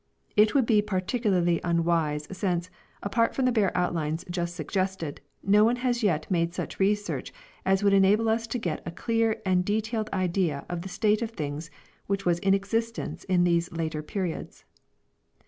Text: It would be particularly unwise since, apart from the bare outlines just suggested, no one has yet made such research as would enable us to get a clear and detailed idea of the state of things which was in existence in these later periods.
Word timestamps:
It 0.35 0.55
would 0.55 0.65
be 0.65 0.81
particularly 0.81 1.61
unwise 1.63 2.27
since, 2.35 2.71
apart 3.03 3.35
from 3.35 3.45
the 3.45 3.51
bare 3.51 3.71
outlines 3.77 4.25
just 4.31 4.55
suggested, 4.55 5.21
no 5.43 5.63
one 5.63 5.75
has 5.75 6.01
yet 6.01 6.25
made 6.31 6.55
such 6.55 6.79
research 6.79 7.31
as 7.67 7.83
would 7.83 7.93
enable 7.93 8.27
us 8.27 8.47
to 8.47 8.57
get 8.57 8.81
a 8.83 8.89
clear 8.97 9.39
and 9.45 9.63
detailed 9.63 10.09
idea 10.11 10.65
of 10.67 10.81
the 10.81 10.89
state 10.89 11.21
of 11.21 11.29
things 11.29 11.69
which 12.07 12.25
was 12.25 12.39
in 12.39 12.55
existence 12.55 13.25
in 13.25 13.43
these 13.43 13.71
later 13.71 14.01
periods. 14.01 14.65